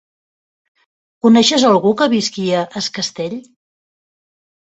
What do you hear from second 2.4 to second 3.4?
a Es Castell?